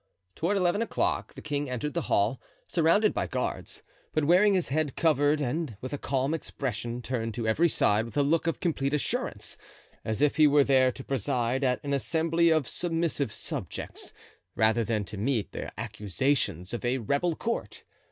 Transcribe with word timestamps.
Toward 0.33 0.57
eleven 0.57 0.81
o'clock 0.81 1.35
the 1.35 1.43
king 1.43 1.69
entered 1.69 1.93
the 1.93 2.01
hall, 2.01 2.41
surrounded 2.65 3.13
by 3.13 3.27
guards, 3.27 3.83
but 4.13 4.23
wearing 4.25 4.55
his 4.55 4.69
head 4.69 4.95
covered, 4.95 5.39
and 5.39 5.77
with 5.79 5.93
a 5.93 5.99
calm 5.99 6.33
expression 6.33 7.03
turned 7.03 7.35
to 7.35 7.47
every 7.47 7.69
side 7.69 8.05
with 8.05 8.17
a 8.17 8.23
look 8.23 8.47
of 8.47 8.59
complete 8.59 8.95
assurance, 8.95 9.59
as 10.03 10.19
if 10.19 10.37
he 10.37 10.47
were 10.47 10.63
there 10.63 10.91
to 10.91 11.03
preside 11.03 11.63
at 11.63 11.79
an 11.83 11.93
assembly 11.93 12.49
of 12.49 12.67
submissive 12.67 13.31
subjects, 13.31 14.11
rather 14.55 14.83
than 14.83 15.03
to 15.05 15.17
meet 15.17 15.51
the 15.51 15.71
accusations 15.79 16.73
of 16.73 16.83
a 16.83 16.97
rebel 16.97 17.35
court. 17.35 17.83